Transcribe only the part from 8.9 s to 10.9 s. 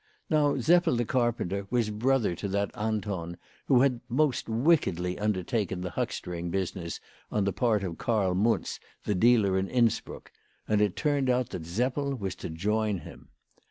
the dealer in Innsbruck, and